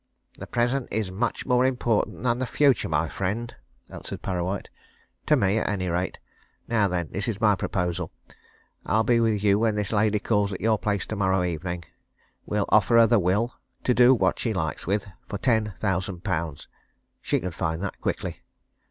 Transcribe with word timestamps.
"The 0.39 0.47
present 0.47 0.87
is 0.91 1.11
much 1.11 1.45
more 1.45 1.63
important 1.63 2.23
than 2.23 2.39
the 2.39 2.47
future, 2.47 2.89
my 2.89 3.07
friend," 3.07 3.53
answered 3.87 4.23
Parrawhite. 4.23 4.67
"To 5.27 5.35
me, 5.35 5.59
at 5.59 5.69
any 5.69 5.89
rate. 5.89 6.17
Now, 6.67 6.87
then, 6.87 7.09
this 7.11 7.27
is 7.27 7.39
my 7.39 7.53
proposal. 7.53 8.11
I'll 8.83 9.03
be 9.03 9.19
with 9.19 9.43
you 9.43 9.59
when 9.59 9.75
this 9.75 9.91
lady 9.91 10.17
calls 10.17 10.53
at 10.53 10.59
your 10.59 10.79
place 10.79 11.05
tomorrow 11.05 11.43
evening. 11.43 11.83
We'll 12.47 12.65
offer 12.69 12.97
her 12.97 13.05
the 13.05 13.19
will, 13.19 13.53
to 13.83 13.93
do 13.93 14.15
what 14.15 14.39
she 14.39 14.55
likes 14.55 14.87
with, 14.87 15.05
for 15.29 15.37
ten 15.37 15.73
thousand 15.77 16.23
pounds. 16.23 16.67
She 17.21 17.39
can 17.39 17.51
find 17.51 17.83
that 17.83 18.01
quickly. 18.01 18.41